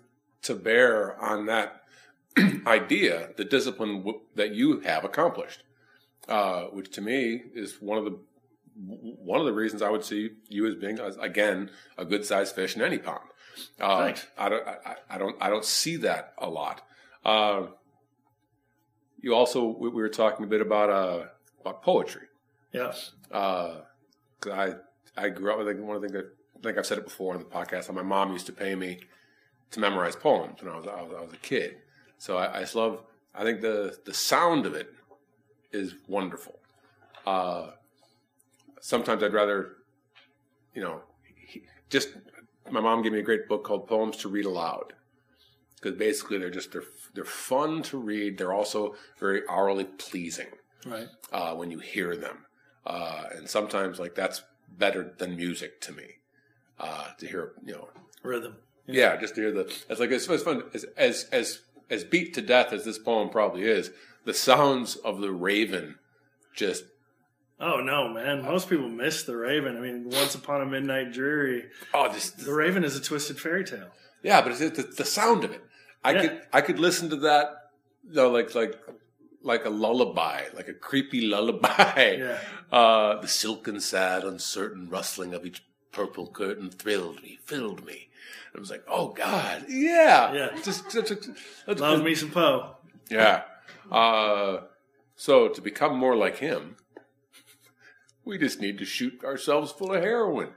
[0.42, 1.84] to bear on that
[2.68, 5.64] idea the discipline w- that you have accomplished,
[6.28, 8.18] uh, which to me is one of the
[8.88, 12.56] one of the reasons I would see you as being as, again a good sized
[12.56, 13.20] fish in any pond.
[13.80, 14.28] Uh, Thanks.
[14.38, 16.82] I don't I, I don't I don't see that a lot.
[17.24, 17.68] Uh,
[19.20, 21.26] you also we, we were talking a bit about uh,
[21.62, 22.28] about poetry.
[22.74, 23.12] Yes.
[23.32, 23.82] Uh,
[24.40, 24.76] 'cause I
[25.26, 25.60] I grew up.
[25.60, 26.24] I think one of the things
[26.58, 27.92] I think I've said it before on the podcast.
[27.94, 29.00] My mom used to pay me
[29.72, 31.78] to memorize poems when I was I was, I was a kid.
[32.18, 33.04] So I, I just love.
[33.36, 34.94] I think the the sound of it
[35.72, 36.60] is wonderful.
[37.26, 37.72] Uh,
[38.82, 39.78] sometimes I'd rather,
[40.76, 41.02] you know,
[41.90, 42.10] just
[42.70, 44.94] my mom gave me a great book called Poems to Read Aloud
[45.76, 48.38] because basically they're just they're they're fun to read.
[48.38, 50.48] They're also very hourly pleasing
[50.86, 51.08] Right.
[51.32, 52.46] uh, when you hear them.
[52.86, 54.42] Uh, and sometimes like that's
[54.78, 56.06] better than music to me.
[56.80, 57.90] Uh, to hear, you know,
[58.24, 58.56] Rhythm.
[58.88, 59.62] yeah, just to hear the.
[59.90, 61.60] It's like it's, it's fun as as as
[61.92, 63.92] as beat to death as this poem probably is.
[64.26, 65.96] The sounds of the raven,
[66.56, 66.86] just
[67.64, 68.42] Oh no, man!
[68.44, 69.78] Most people miss the Raven.
[69.78, 71.66] I mean, Once Upon a Midnight Dreary.
[71.94, 73.90] oh, just The Raven is a twisted fairy tale.
[74.24, 74.42] yeah.
[74.42, 75.64] But it's the, the sound of it.
[76.04, 76.22] I Yeah.
[76.22, 77.70] could I could listen to that,
[78.10, 78.76] you know, like like
[79.44, 82.16] like a lullaby, like a creepy lullaby.
[82.20, 82.38] Yeah.
[82.72, 88.08] Uh, the silken, sad, uncertain rustling of each purple curtain thrilled me, filled me.
[88.56, 90.50] I was like, oh God, yeah, Yeah.
[90.64, 91.30] Just, just, just-
[91.82, 92.78] Love me some Poe.
[93.10, 93.42] yeah.
[93.92, 94.62] Uh,
[95.18, 96.78] so to become more like him,
[98.26, 100.50] we just need to shoot ourselves full of heroin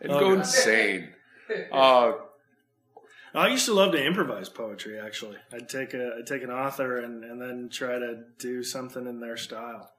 [0.00, 0.38] and Oh, go God.
[0.40, 1.12] insane.
[1.72, 2.12] Uh,
[3.34, 4.98] I used to love to improvise poetry.
[4.98, 9.06] Actually, I'd take a I'd take an author and, and then try to do something
[9.06, 9.92] in their style.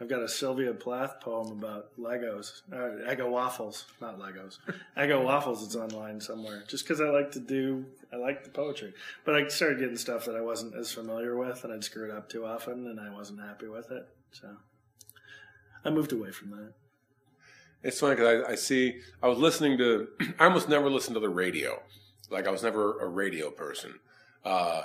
[0.00, 4.58] I've got a Sylvia Plath poem about Legos, uh, Eggo waffles, not Legos,
[4.96, 5.64] Eggo waffles.
[5.64, 6.62] It's online somewhere.
[6.68, 10.24] Just because I like to do, I like the poetry, but I started getting stuff
[10.26, 13.10] that I wasn't as familiar with, and I'd screw it up too often, and I
[13.12, 14.06] wasn't happy with it.
[14.32, 14.48] So
[15.86, 16.72] I moved away from that.
[17.82, 19.00] It's funny because I, I see.
[19.22, 20.08] I was listening to.
[20.40, 21.80] I almost never listened to the radio.
[22.30, 23.94] Like I was never a radio person.
[24.44, 24.82] Uh,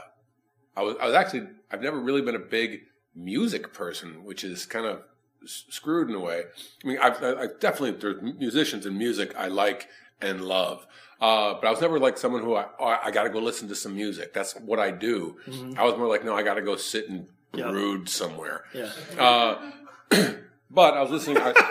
[0.75, 0.95] I was.
[1.01, 1.47] I was actually.
[1.71, 2.81] I've never really been a big
[3.15, 5.01] music person, which is kind of
[5.43, 6.43] s- screwed in a way.
[6.83, 9.87] I mean, I've, I, I definitely there's musicians and music I like
[10.21, 10.85] and love.
[11.19, 13.67] Uh, but I was never like someone who I, oh, I got to go listen
[13.69, 14.33] to some music.
[14.33, 15.37] That's what I do.
[15.77, 18.63] I was more like, no, I got to go sit and brood somewhere.
[18.73, 19.71] Yeah, Uh,
[20.73, 21.37] but I was listening.
[21.37, 21.53] I,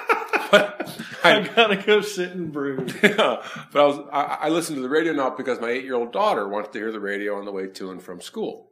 [0.52, 0.74] I
[1.22, 2.94] I, gotta go sit and brood.
[3.02, 5.94] yeah, but I was I, I listen to the radio now because my eight year
[5.94, 8.68] old daughter wants to hear the radio on the way to and from school.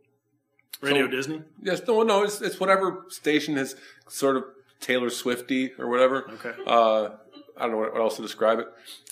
[0.80, 1.42] Radio So- Disney.
[1.62, 3.76] Yes, no, no, it's it's whatever station has
[4.08, 4.44] sort of
[4.80, 6.28] Taylor Swifty or whatever.
[6.34, 6.52] Okay.
[6.66, 7.10] Uh,
[7.56, 8.68] I don't know what, what else to describe it,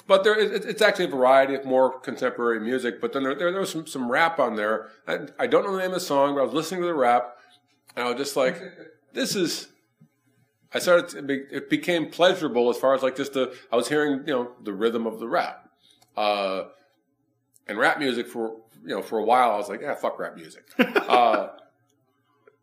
[0.07, 3.00] but there it, it's actually a variety of more contemporary music.
[3.00, 4.88] But then there there, there was some some rap on there.
[5.07, 6.94] I, I don't know the name of the song, but I was listening to the
[6.94, 7.37] rap,
[7.96, 8.61] and I was just like,
[9.12, 9.68] this is.
[10.74, 11.09] I started.
[11.11, 13.55] To, it be- it became pleasurable as far as like just the.
[13.72, 15.68] I was hearing you know the rhythm of the rap,
[16.16, 16.64] uh,
[17.66, 19.52] and rap music for you know for a while.
[19.52, 20.64] I was like, yeah, fuck rap music.
[20.79, 21.48] uh,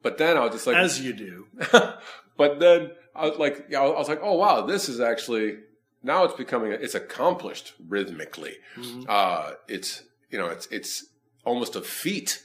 [0.01, 1.47] but then I was just like, As you do.
[2.37, 5.59] but then I was like, yeah, I was like, oh wow, this is actually
[6.03, 8.55] now it's becoming it's accomplished rhythmically.
[8.75, 9.05] Mhm.
[9.07, 11.05] Uh, it's you know it's it's
[11.45, 12.43] almost a feat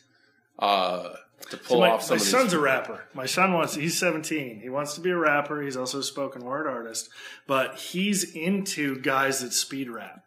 [0.60, 1.10] uh,
[1.50, 3.04] to pull So my, off some my son's a rapper.
[3.14, 4.60] My son wants, he's 17.
[4.60, 5.62] He wants to be a rapper.
[5.62, 7.08] He's also a spoken word artist,
[7.46, 10.24] but he's into guys that speed rap.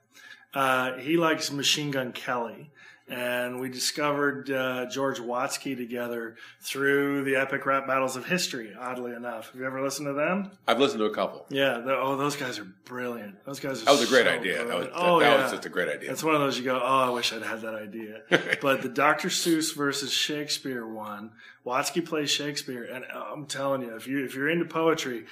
[0.54, 2.72] Uh, he likes Machine Gun Kelly.
[3.12, 8.74] And we discovered uh, George Watsky together through the epic rap battles of history.
[8.80, 10.52] Oddly enough, have you ever listened to them?
[10.66, 11.46] I've listened to a couple.
[11.50, 11.82] Yeah.
[11.86, 13.44] Oh, those guys are brilliant.
[13.46, 13.82] Those guys.
[13.82, 14.66] Are that was a great so idea.
[14.66, 15.44] That was, that, oh, that yeah.
[15.44, 16.10] was just a great idea.
[16.10, 18.22] It's one of those you go, oh, I wish I'd had that idea.
[18.62, 19.28] but the Dr.
[19.28, 21.32] Seuss versus Shakespeare one,
[21.66, 25.26] Watsky plays Shakespeare, and I'm telling you, if you if you're into poetry,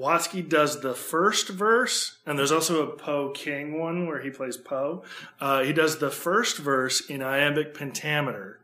[0.00, 4.56] Watsky does the first verse, and there's also a Poe King one where he plays
[4.56, 5.04] Poe.
[5.38, 8.60] Uh, he does the first verse in iambic pentameter,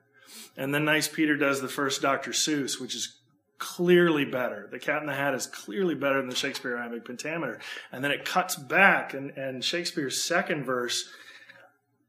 [0.56, 2.30] and then Nice Peter does the first Dr.
[2.30, 3.18] Seuss, which is
[3.58, 4.66] clearly better.
[4.70, 7.60] The Cat in the Hat is clearly better than the Shakespeare iambic pentameter,
[7.92, 11.06] and then it cuts back, and, and Shakespeare's second verse,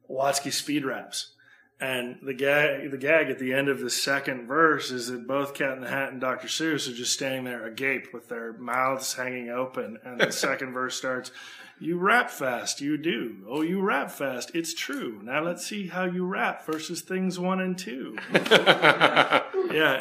[0.10, 1.34] Watsky speed raps.
[1.80, 5.54] And the gag, the gag at the end of the second verse is that both
[5.54, 6.48] Cat in the Hat and Dr.
[6.48, 10.00] Seuss are just standing there agape with their mouths hanging open.
[10.04, 11.32] And the second verse starts,
[11.80, 13.46] "You rap fast, you do.
[13.48, 14.50] Oh, you rap fast.
[14.56, 15.22] It's true.
[15.24, 18.18] Now let's see how you rap versus things one and two.
[18.34, 19.44] yeah,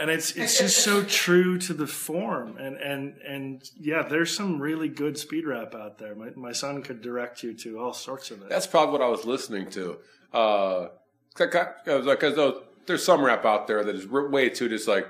[0.01, 2.57] and it's it's just so true to the form.
[2.57, 6.15] And and and yeah, there's some really good speed rap out there.
[6.15, 8.49] My my son could direct you to all sorts of it.
[8.49, 9.99] That's probably what I was listening to.
[10.33, 10.89] Uh,
[11.39, 15.07] because there's some rap out there that is way too just like,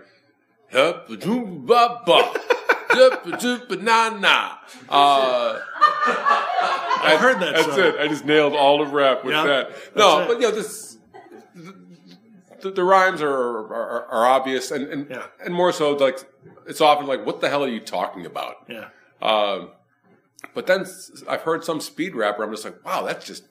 [4.88, 5.58] uh,
[6.08, 7.52] I've heard that.
[7.54, 7.78] That's song.
[7.80, 7.96] it.
[8.00, 9.96] I just nailed all of rap with Yeah, that.
[9.96, 10.96] No, but you know this.
[12.60, 15.26] The, the rhymes are, are are obvious, and and, Yeah.
[15.44, 16.18] and more so like
[16.66, 18.56] it's often like, what the hell are you talking about?
[18.68, 18.88] Yeah.
[19.22, 19.70] Um,
[20.54, 20.86] but then
[21.28, 22.42] I've heard some speed rapper.
[22.42, 23.44] I'm just like, wow, that's just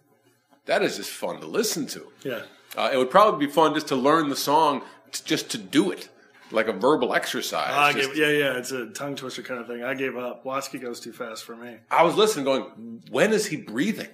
[0.66, 2.12] that is just fun to listen to.
[2.24, 2.42] Yeah.
[2.76, 4.82] Uh, it would probably be fun just to learn the song,
[5.26, 6.10] just to do it,
[6.52, 7.72] like a verbal exercise.
[7.72, 9.84] I Just- gave, yeah, yeah, it's a tongue twister kind of thing.
[9.84, 10.44] I gave up.
[10.44, 11.78] Watsky goes too fast for me.
[11.90, 14.10] I was listening, going, when is he breathing?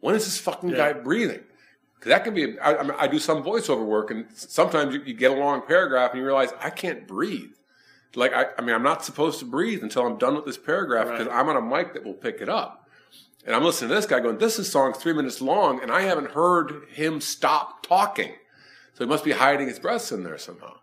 [0.00, 0.76] When is this fucking Yeah.
[0.76, 1.40] guy breathing?
[1.98, 2.58] Because that can be.
[2.58, 5.62] I, I, mean, I do some voiceover work, and sometimes you, you get a long
[5.66, 7.50] paragraph and you realize I can't breathe.
[8.14, 11.08] Like I, I mean, I'm not supposed to breathe until I'm done with this paragraph
[11.10, 11.36] because Right.
[11.38, 12.85] I'm on a mic that will pick it up.
[13.46, 16.02] And I'm listening to this guy going, "This is song three minutes long, and I
[16.02, 18.32] haven't heard him stop talking."
[18.94, 20.78] So he must be hiding his breaths in there somehow.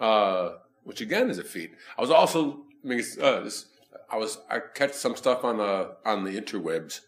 [0.00, 1.70] Uh, which again is a feat.
[1.96, 3.66] I was also, I mean, uh, this,
[4.10, 7.00] I was, I catch some stuff on the on the interwebs.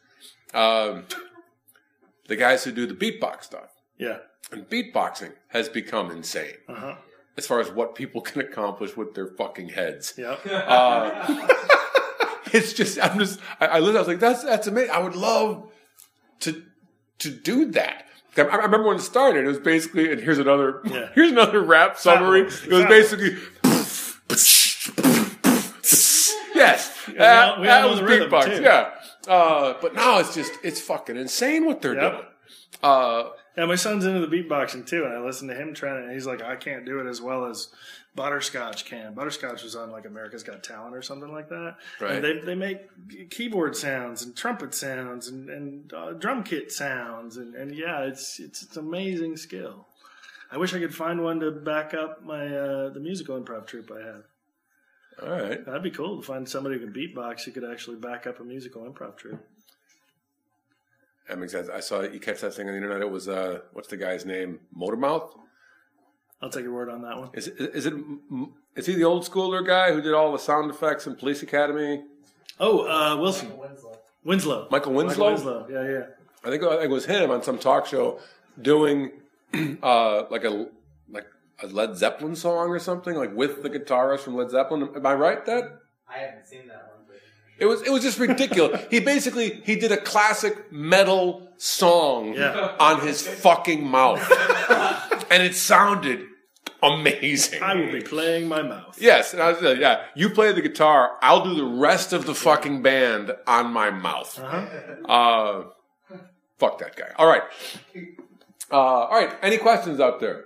[0.54, 1.06] Um,
[2.28, 4.18] the guys who do the beatbox stuff, Yeah.
[4.52, 6.94] and beatboxing has become insane Uh huh.
[7.36, 10.14] as far as what people can accomplish with their fucking heads.
[10.16, 10.36] Yeah.
[10.44, 11.48] Uh,
[12.54, 14.90] it's just, I'm just, I, I listened, I was like, that's that's amazing.
[14.90, 15.70] I would love
[16.40, 16.62] to
[17.18, 18.06] to do that.
[18.36, 21.10] I, I remember when it started, it was basically, and here's another, Yeah.
[21.14, 22.42] here's another rap summary.
[22.42, 23.36] It was basically,
[26.54, 28.90] yes, that, all- we all was beatbox, yeah.
[29.28, 32.12] Uh, but now it's just, it's fucking insane what they're Yep.
[32.12, 32.24] doing.
[32.82, 36.02] Uh, Yeah, my son's into the beatboxing too, and I listen to him trying.
[36.04, 37.68] And he's like, I can't do it as well as
[38.14, 39.14] Butterscotch can.
[39.14, 41.76] Butterscotch was on like America's Got Talent or something like that.
[42.00, 42.16] Right.
[42.16, 47.36] And they they make keyboard sounds and trumpet sounds and and uh, drum kit sounds
[47.36, 49.86] and and yeah, it's it's it's amazing skill.
[50.52, 53.90] I wish I could find one to back up my uh, the musical improv troupe
[53.90, 54.24] I have.
[55.22, 55.66] all right.
[55.66, 58.44] That'd be cool to find somebody who can beatbox who could actually back up a
[58.44, 59.44] musical improv troupe.
[61.28, 61.68] That makes sense.
[61.68, 63.00] I saw you catch that thing on the internet.
[63.00, 64.60] It was, uh, what's the guy's name?
[64.78, 65.30] Motormouth?
[66.42, 67.30] I'll take your word on that one.
[67.32, 67.94] Is it, is it
[68.76, 72.02] is he the old schooler guy who did all the sound effects in Police Academy?
[72.60, 73.98] Oh, uh, Wilson Winslow.
[74.24, 74.68] Winslow.
[74.70, 75.30] Michael Winslow.
[75.30, 75.66] Michael Winslow.
[75.70, 76.04] Yeah, yeah.
[76.44, 78.20] I think I think it was him on some talk show
[78.60, 79.10] doing
[79.82, 80.66] uh, like a
[81.10, 81.26] like
[81.62, 84.88] a Led Zeppelin song or something, like with the guitarist from Led Zeppelin.
[84.94, 85.44] Am I right?
[85.46, 87.16] That I haven't seen that one, but
[87.58, 88.84] it was it was just ridiculous.
[88.90, 92.74] he basically he did a classic metal song Yeah.
[92.78, 94.20] on his fucking mouth,
[95.30, 96.26] and it sounded
[96.82, 97.62] amazing.
[97.62, 98.98] I will be playing my mouth.
[99.00, 102.26] Yes, and I was like, yeah, you play the guitar, I'll do the rest of
[102.26, 104.38] the fucking band on my mouth.
[104.38, 105.06] Uh-huh.
[105.06, 105.64] Uh,
[106.58, 107.10] fuck that guy.
[107.16, 107.42] All right.
[108.70, 109.34] Uh, all right.
[109.42, 110.44] Any questions out there?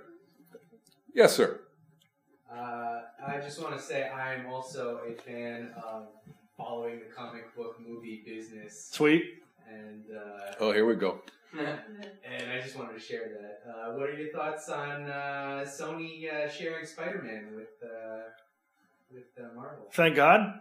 [1.13, 1.59] Yes, sir.
[2.51, 6.07] uh, I just want to say I am also a fan of
[6.57, 9.23] following the comic book movie business, Sweet.
[9.69, 11.21] and uh, Oh, here we go.
[11.59, 13.69] and I just wanted to share that.
[13.69, 18.29] Uh, what are your thoughts on uh, Sony uh, sharing Spider-Man with uh,
[19.11, 19.87] with uh, Marvel?
[19.91, 20.59] Thank God.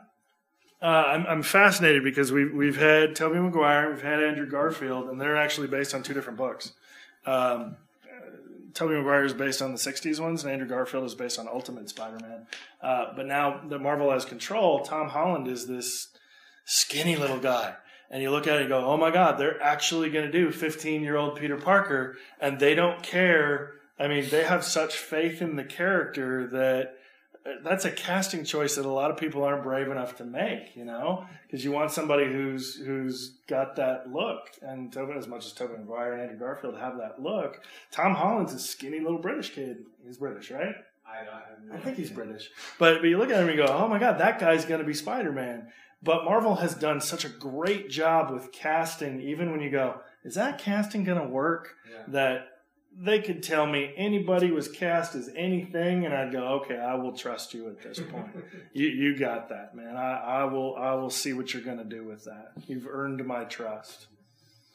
[0.80, 5.20] Uh, I'm, I'm fascinated because we've, we've had Tobey Maguire, we've had Andrew Garfield, and
[5.20, 6.72] they're actually based on two different books.
[7.26, 7.76] Um,
[8.74, 11.88] Tobey Maguire is based on the 60s ones, and Andrew Garfield is based on Ultimate
[11.88, 12.46] Spider Man.
[12.80, 16.08] Uh, but now that Marvel has control, Tom Holland is this
[16.64, 17.74] skinny little guy.
[18.10, 20.50] And you look at it and go, oh my God, they're actually going to do
[20.50, 23.74] 15 year old Peter Parker, and they don't care.
[23.98, 26.94] I mean, they have such faith in the character that
[27.44, 30.74] uh, that's a casting choice that a lot of people aren't brave enough to make,
[30.74, 34.50] you know, because you want somebody who's who's got that look.
[34.62, 38.54] And Tobey, as much as Tobey Maguire and Andrew Garfield have that look, Tom Holland's
[38.54, 39.84] a skinny little British kid.
[40.04, 40.74] He's British, right?
[41.06, 41.78] I don't.
[41.78, 42.50] I think he's British.
[42.78, 44.80] But, but you look at him and you go, oh my God, that guy's going
[44.80, 45.68] to be Spider Man.
[46.02, 50.36] But Marvel has done such a great job with casting, even when you go, is
[50.36, 51.74] that casting going to work?
[51.90, 52.02] Yeah.
[52.08, 52.48] That
[53.00, 57.16] they could tell me anybody was cast as anything, and I'd go, okay, I will
[57.16, 58.30] trust you at this point.
[58.72, 59.96] you, you got that, man.
[59.96, 62.52] I, I will I will see what you're going to do with that.
[62.66, 64.06] You've earned my trust.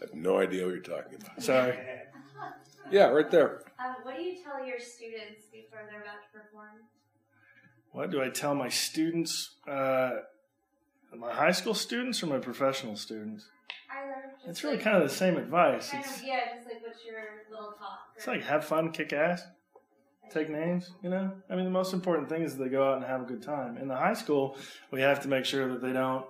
[0.01, 1.41] I have no idea what you're talking about.
[1.41, 1.77] Sorry.
[2.91, 3.61] Yeah, right there.
[3.79, 6.83] Um, what do you tell your students before they're about to perform?
[7.91, 9.55] What do I tell my students?
[9.67, 10.17] Uh,
[11.17, 13.47] my high school students or my professional students?
[14.45, 15.91] It's really like- kind of the same advice.
[15.91, 17.99] Kind It's, of, yeah, just like what's your little talk?
[18.15, 19.41] it's like have fun, kick ass,
[20.31, 20.91] take names.
[21.01, 23.21] You know, I mean, the most important thing is that they go out and have
[23.21, 23.77] a good time.
[23.77, 24.57] In the high school,
[24.91, 26.25] we have to make sure that they don't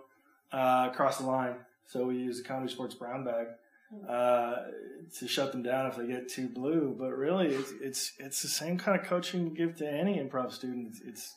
[0.52, 1.56] uh, cross the line.
[1.88, 3.48] So we use a comedy sports brown bag
[4.08, 4.56] uh,
[5.20, 6.96] to shut them down if they get too blue.
[6.98, 10.52] But really, it's it's it's the same kind of coaching you give to any improv
[10.52, 10.88] student.
[10.90, 11.36] It's, it's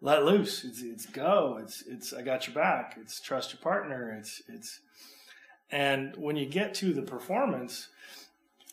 [0.00, 0.64] let loose.
[0.64, 1.58] It's it's go.
[1.62, 2.96] It's it's I got your back.
[3.00, 4.16] It's trust your partner.
[4.18, 4.80] It's it's
[5.70, 7.88] and when you get to the performance,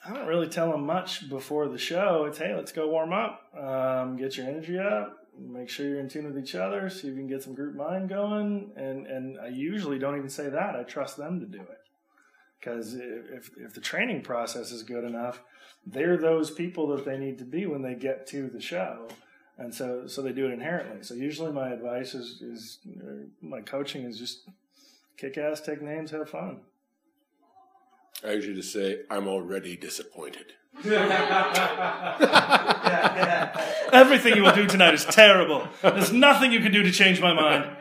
[0.06, 2.26] I don't really tell them much before the show.
[2.26, 6.10] It's hey, let's go warm up, um, get your energy up, make sure you're in
[6.10, 8.72] tune with each other, see if you can get some group mind going.
[8.76, 10.76] And and I usually don't even say that.
[10.76, 11.82] I trust them to do it
[12.60, 15.42] because if if the training process is good enough,
[15.86, 19.08] they're those people that they need to be when they get to the show.
[19.60, 21.04] And so, so they do it inherently.
[21.04, 22.78] So usually, my advice is, is
[23.41, 24.48] my coaching is just
[25.17, 26.60] kick ass, take names, have fun.
[28.26, 30.54] I usually just say, I'm already disappointed.
[33.93, 35.67] Everything you will do tonight is terrible.
[35.82, 37.76] There's nothing you can do to change my mind.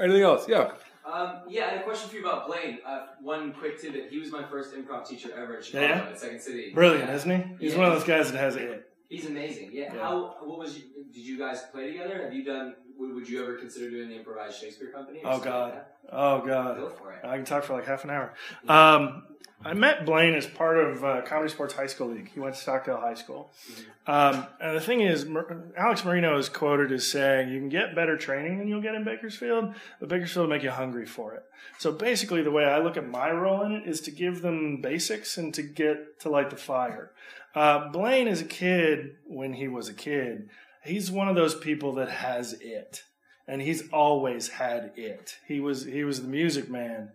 [0.00, 0.48] Anything else?
[0.48, 0.72] Yeah.
[1.04, 2.78] Um, yeah, I had a question for you about Blaine.
[2.86, 4.10] Uh, one quick tidbit.
[4.10, 6.08] He was my first improv teacher ever in Chicago Yeah?
[6.10, 6.70] at Second City.
[6.74, 7.14] Brilliant, Yeah.
[7.16, 7.56] isn't he?
[7.64, 7.78] He's Yeah.
[7.78, 8.87] one of those guys that has it.
[9.08, 9.70] He's amazing.
[9.72, 9.94] Yeah.
[9.94, 10.02] Yeah.
[10.02, 10.36] How?
[10.42, 10.76] What was?
[10.76, 12.22] You, did you guys play together?
[12.24, 12.74] Have you done?
[12.98, 15.20] Would, would you ever consider doing the improvised Shakespeare company?
[15.24, 15.72] Oh, God.
[15.74, 16.40] Like Oh?
[16.46, 17.24] God, Go for it.
[17.24, 18.34] I can talk for like half an hour.
[18.68, 19.24] Um,
[19.64, 22.30] I met Blaine as part of uh, Comedy Sports High School League.
[22.32, 23.50] He went to Stockdale High School.
[24.06, 27.94] Um, and the thing is, Mar- Alex Marino is quoted as saying, "You can get
[27.94, 31.42] better training than you'll get in Bakersfield, but Bakersfield will make you hungry for it."
[31.78, 34.80] So basically, the way I look at my role in it is to give them
[34.80, 37.10] basics and to get to light the fire.
[37.54, 40.48] Uh, Blaine, is a kid, when he was a kid,
[40.84, 43.02] he's one of those people that has it,
[43.48, 45.36] and he's always had it.
[45.46, 47.10] He was he was the music man.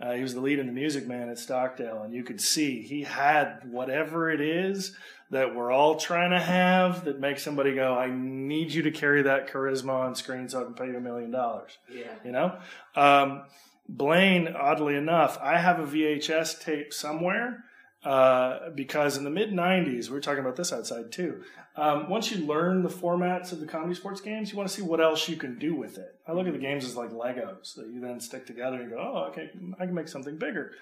[0.00, 2.82] Uh, he was the lead in the Music Man at Stockdale, and you could see
[2.82, 4.96] he had whatever it is
[5.30, 9.22] that we're all trying to have that makes somebody go, "I need you to carry
[9.22, 12.14] that charisma on screen so I can pay you a million dollars." Yeah.
[12.24, 12.58] You know,
[12.94, 13.42] um,
[13.88, 14.48] Blaine.
[14.48, 17.64] Oddly enough, I have a VHS tape somewhere
[18.04, 21.42] uh, because in the mid '90s, we were talking about this outside too.
[21.78, 24.82] Um, once you learn the formats of the comedy sports games, you want to see
[24.82, 26.16] what else you can do with it.
[26.26, 28.96] I look at the games as like Legos that you then stick together and go,
[28.98, 30.72] oh, okay, I can make something bigger.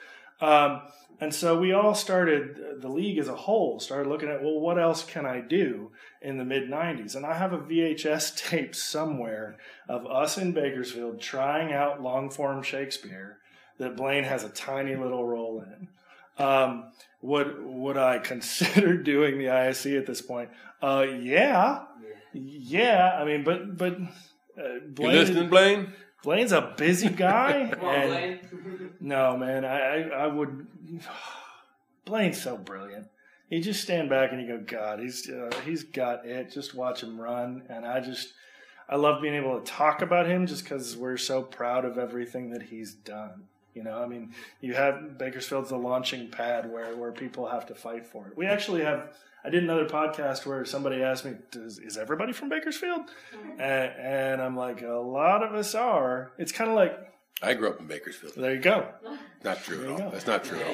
[0.41, 0.81] Um,
[1.21, 4.79] and so we all started, the league as a whole started looking at, well, what
[4.79, 5.91] else can I do
[6.23, 7.15] in the mid 90s?
[7.15, 9.59] And I have a VHS tape somewhere
[9.91, 13.37] of us in Bakersfield trying out long form Shakespeare
[13.77, 15.89] that Blaine has a tiny little role in.
[16.39, 20.51] Um, would would I consider doing the ISC at this point?
[20.83, 21.85] Uh, yeah,
[22.33, 23.19] yeah.
[23.19, 23.95] I mean, but but
[24.59, 25.93] uh, You Blaine, listening, Blaine?
[26.23, 27.71] Blaine's a busy guy.
[27.73, 28.41] Come on, Blaine.
[29.01, 30.67] no, man, I, I, I would.
[32.05, 33.09] Blaine's so brilliant.
[33.49, 36.51] You just stand back and you go, God, he's uh, he's got it.
[36.53, 38.33] Just watch him run, and I just
[38.89, 42.51] I love being able to talk about him just because we're so proud of everything
[42.51, 43.45] that he's done.
[43.77, 47.75] You know, I mean, you have Bakersfield's the launching pad where where people have to
[47.75, 48.37] fight for it.
[48.37, 49.13] We actually have.
[49.45, 53.03] I did another podcast where somebody asked me, Does, "Is everybody from Bakersfield?"
[53.61, 56.99] And, and I'm like, "A lot of us are." It's kind of like,
[57.43, 58.33] I grew up in Bakersfield.
[58.37, 58.89] there you go.
[59.45, 59.99] Not true There at all.
[59.99, 60.11] go.
[60.11, 60.67] That's not true at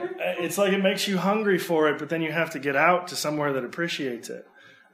[0.00, 0.08] all.
[0.18, 2.74] Uh, it's like it makes you hungry for it, but then you have to get
[2.74, 4.44] out to somewhere that appreciates it.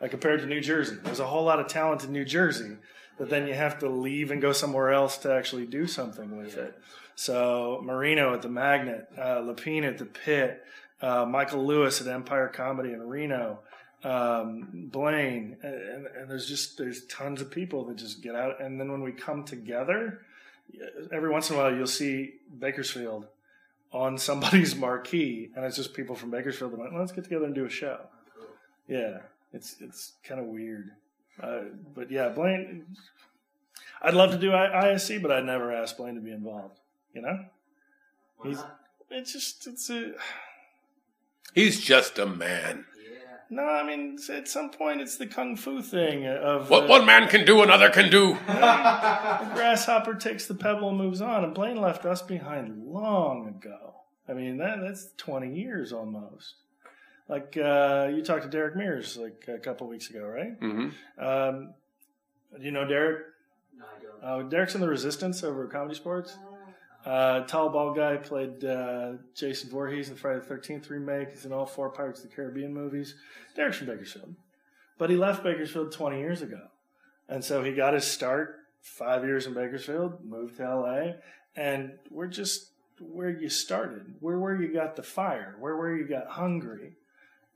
[0.02, 2.76] Uh, compared to New Jersey, there's a whole lot of talent in New Jersey,
[3.18, 6.56] but then you have to leave and go somewhere else to actually do something with
[6.56, 6.78] it.
[7.16, 10.64] So Marino at the Magnet, uh, Lapine at the Pit,
[11.00, 13.60] uh, Michael Lewis at Empire Comedy in Reno,
[14.02, 18.78] um, Blaine, and, and there's just there's tons of people that just get out, and
[18.78, 20.20] then when we come together,
[21.12, 23.26] every once in a while you'll see Bakersfield
[23.92, 26.72] on somebody's marquee, and it's just people from Bakersfield.
[26.72, 28.00] that like, let's get together and do a show.
[28.88, 29.20] Yeah,
[29.52, 30.90] it's it's kind of weird,
[31.42, 31.60] uh,
[31.94, 32.84] but yeah, Blaine.
[34.02, 36.78] I'd love to do I- ISC, but I'd never ask Blaine to be involved.
[37.14, 37.44] You know,
[38.38, 38.78] Why He's- not?
[39.10, 40.12] it's just it's a
[41.54, 42.84] He's just a man.
[43.00, 43.18] Yeah.
[43.48, 43.62] no.
[43.62, 47.28] I mean, at some point, it's the kung fu thing of What uh, one man
[47.28, 48.36] can do, another can do.
[48.46, 53.94] The grasshopper takes the pebble and moves on, and Blaine left us behind long ago.
[54.28, 56.54] I mean, that that's twenty years almost.
[57.28, 60.52] Like uh, you talked to Derek Mears like a couple weeks ago, right?
[60.58, 61.74] hmm Um,
[62.60, 63.26] you know Derek?
[63.76, 64.46] No, I don't.
[64.46, 66.36] Uh, Derek's in the Resistance over at Comedy Sports.
[67.04, 71.30] Uh, tall, bald guy played uh, Jason Voorhees in Friday the Thirteenth remake.
[71.30, 73.14] He's in all four Pirates of the Caribbean movies.
[73.54, 74.34] Derek's from Bakersfield,
[74.96, 76.60] but he left Bakersfield twenty years ago,
[77.28, 81.12] and so he got his start five years in Bakersfield, moved to LA,
[81.56, 82.70] and we're just
[83.00, 84.14] where you started.
[84.22, 85.56] We're where you got the fire.
[85.58, 86.92] We're where you got hungry,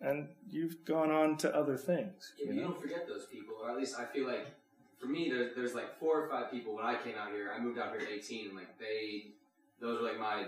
[0.00, 2.32] and you've gone on to other things.
[2.38, 4.46] Yeah, but you you don't forget those people, or at least I feel like
[5.00, 7.52] for me, there's there's like four or five people when I came out here.
[7.54, 9.28] I moved out here at 18, and like they,
[9.80, 10.46] those were like my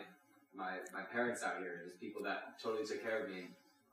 [0.55, 3.39] my my parents out here, just people that totally took care of me.
[3.39, 3.49] And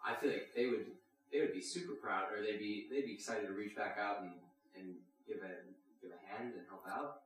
[0.05, 0.85] I feel like they would
[1.31, 4.21] they would be super proud, or they'd be they'd be excited to reach back out
[4.21, 4.31] and
[4.75, 4.95] and
[5.27, 5.53] give a
[6.01, 7.21] give a hand and help out.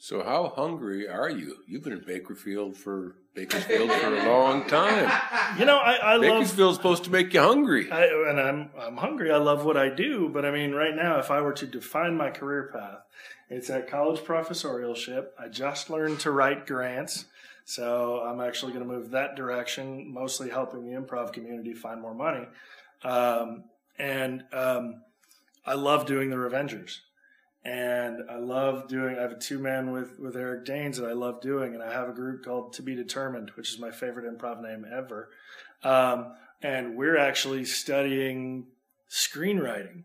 [0.00, 1.56] So how hungry are you?
[1.66, 5.08] You've been in Bakerfield for Bakersfield for a long time.
[5.58, 7.88] You know, I, I love Bakersfield's supposed to make you hungry.
[7.90, 9.30] I, and I'm I'm hungry.
[9.30, 12.16] I love what I do, but I mean, right now, if I were to define
[12.16, 12.98] my career path,
[13.48, 15.28] it's at college professorialship.
[15.38, 17.26] I just learned to write grants,
[17.64, 22.14] so I'm actually going to move that direction, mostly helping the improv community find more
[22.14, 22.46] money.
[23.04, 23.64] Um,
[24.00, 25.02] and um,
[25.64, 26.98] I love doing the Revengers,
[27.68, 29.18] and I love doing.
[29.18, 31.92] I have a two man with with Eric Danes that I love doing, and I
[31.92, 35.28] have a group called To Be Determined, which is my favorite improv name ever.
[35.84, 38.68] Um, and we're actually studying
[39.10, 40.04] screenwriting.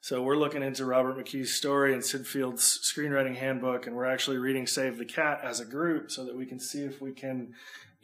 [0.00, 4.38] So we're looking into Robert McKee's story and Syd Field's screenwriting handbook, and we're actually
[4.38, 7.54] reading Save the Cat as a group so that we can see if we can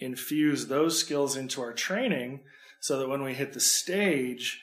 [0.01, 2.41] infuse those skills into our training
[2.81, 4.63] so that when we hit the stage,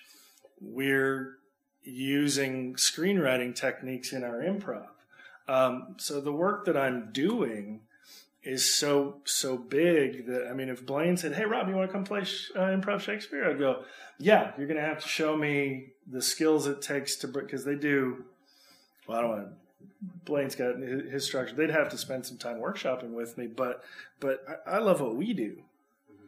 [0.61, 1.37] we're
[1.83, 4.87] using screenwriting techniques in our improv.
[5.47, 7.81] Um, so the work that I'm doing
[8.43, 11.93] is so so big that I mean, if Blaine said, "Hey, Rob, you want to
[11.93, 13.83] come play uh, improv Shakespeare?" I'd go,
[14.19, 17.75] "Yeah, you're going to have to show me the skills it takes to because they
[17.75, 18.25] do."
[19.07, 19.47] Well, I don't want.
[20.25, 21.55] Blaine's got his, his structure.
[21.55, 23.83] They'd have to spend some time workshopping with me, but
[24.19, 25.57] but I, I love what we do.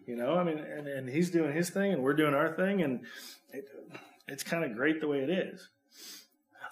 [0.07, 2.81] You know, I mean, and, and he's doing his thing, and we're doing our thing,
[2.81, 3.01] and
[3.51, 3.67] it,
[4.27, 5.69] it's kind of great the way it is.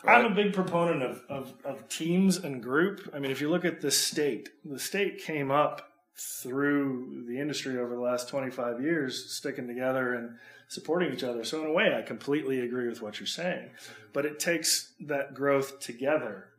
[0.06, 3.10] I'm a big proponent of, of, of teams and group.
[3.14, 7.80] I mean, if you look at the state, the state came up through the industry
[7.80, 10.38] over the last 25 years, sticking together and
[10.68, 11.44] supporting each other.
[11.46, 13.70] So, in a way, I completely agree with what you're saying.
[14.12, 16.50] But it takes that growth together,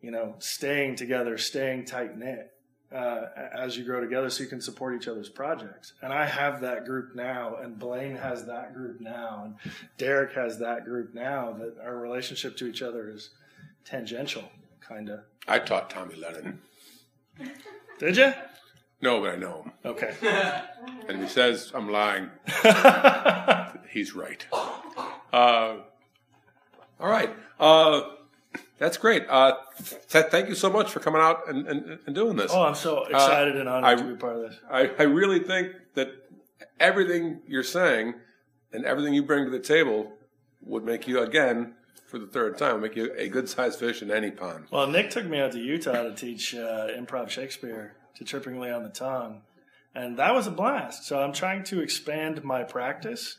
[0.00, 2.52] you know, staying together, staying tight knit
[2.92, 5.92] uh, as you grow together so you can support each other's projects.
[6.02, 10.58] And I have that group now, and Blaine has that group now, and Derek has
[10.58, 13.30] that group now that our relationship to each other is
[13.84, 14.44] tangential,
[14.80, 15.20] kind of.
[15.46, 16.60] I taught Tommy Lennon.
[17.98, 18.32] Did you?
[19.02, 19.72] No, but I know him.
[19.84, 20.14] Okay.
[21.08, 22.30] And if he says I'm lying,
[23.90, 24.46] he's right.
[25.32, 25.76] Uh,
[27.00, 27.30] all right.
[27.58, 28.02] Uh,
[28.80, 29.24] that's great.
[29.28, 29.52] Uh,
[30.08, 32.50] th- thank you so much for coming out and, and, and doing this.
[32.52, 34.58] oh, I'm so excited and honored I- to be part of this.
[34.68, 36.08] I, I really think that
[36.80, 38.14] everything you're saying
[38.72, 40.12] and everything you bring to the table
[40.62, 41.74] would make you, again,
[42.06, 44.64] for the third time, make you a good sized fish in any pond.
[44.70, 48.82] Well, Nick took me out to Utah to teach uh, improv Shakespeare to Trippingly on
[48.82, 49.42] the Tongue,
[49.94, 51.04] and that was a blast.
[51.06, 53.36] So I'm trying to expand my practice.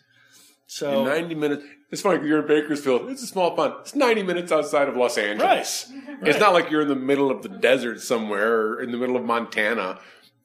[0.72, 1.65] So In 90 minutes.
[1.89, 3.09] It's funny, you're in Bakersfield.
[3.09, 3.74] It's a small pond.
[3.82, 5.91] It's 90 minutes outside of Los Angeles.
[6.22, 9.17] It's not like you're in the middle of the desert somewhere or in the middle
[9.17, 9.99] of Montana.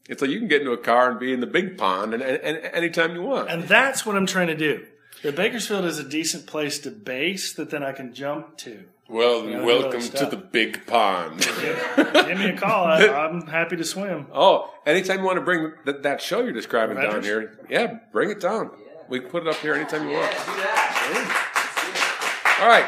[0.09, 2.25] It's like you can get into a car and be in the big pond and,
[2.25, 3.49] and, and anytime you want.
[3.49, 4.85] And that's what I'm trying to do.
[5.23, 8.83] The Bakersfield is a decent place to base that then I can jump to.
[9.09, 11.39] well, Yeah, welcome to the big pond.
[11.39, 12.87] Give me a call.
[12.87, 14.27] I, I'm happy to swim.
[14.35, 18.31] oh, anytime you want to bring that, that show you're describing down here, yeah, bring
[18.31, 18.73] it down.
[19.07, 19.11] Yeah.
[19.11, 20.33] We can put it up here anytime you Yeah, want.
[20.33, 22.59] do that.
[22.61, 22.87] All right.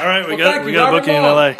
[0.00, 1.54] All right, we Well, got we got a booking in LA.